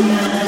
Yeah. 0.00 0.39